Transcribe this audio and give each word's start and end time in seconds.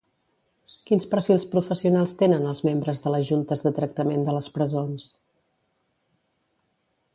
Quins 0.89 1.03
perfils 1.11 1.43
professionals 1.51 2.15
tenen 2.21 2.47
els 2.53 2.63
membres 2.69 3.03
de 3.05 3.13
les 3.17 3.29
juntes 3.29 3.63
de 3.67 3.75
tractament 3.81 4.27
de 4.31 4.35
les 4.41 4.51
presons? 4.59 5.13